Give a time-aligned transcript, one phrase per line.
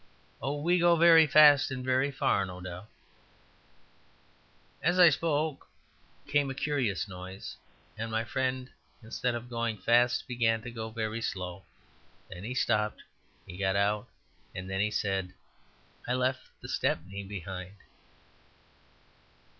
[0.41, 0.59] Oh!
[0.59, 2.89] we go very fast and very far, no doubt"
[4.91, 5.67] As I spoke
[6.25, 7.55] came a curious noise,
[7.95, 8.71] and my friend,
[9.03, 11.65] instead of going fast, began to go very slow;
[12.31, 13.03] then he stopped;
[13.45, 14.07] then he got out.
[14.55, 15.33] Then he said, "And
[16.07, 17.75] I left the Stepney behind."